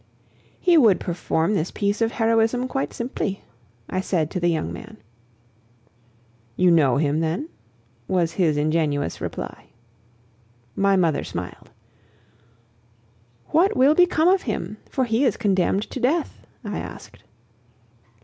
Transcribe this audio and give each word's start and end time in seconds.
"He 0.59 0.79
would 0.79 0.99
perform 0.99 1.53
this 1.53 1.69
piece 1.69 2.01
of 2.01 2.13
heroism 2.13 2.67
quite 2.67 2.91
simply," 2.91 3.43
I 3.87 4.01
said 4.01 4.31
to 4.31 4.39
the 4.39 4.47
young 4.47 4.73
man. 4.73 4.97
"You 6.55 6.71
know 6.71 6.97
him 6.97 7.19
then?" 7.19 7.49
was 8.07 8.31
his 8.31 8.57
ingenuous 8.57 9.21
reply. 9.21 9.67
My 10.75 10.95
mother 10.95 11.23
smiled. 11.23 11.69
"What 13.49 13.77
will 13.77 13.93
become 13.93 14.27
of 14.27 14.41
him, 14.41 14.77
for 14.89 15.05
he 15.05 15.23
is 15.23 15.37
condemned 15.37 15.83
to 15.91 15.99
death?" 15.99 16.47
I 16.65 16.79
asked. 16.79 17.21